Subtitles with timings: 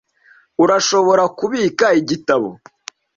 [0.63, 2.49] Urashobora kubika igitabo.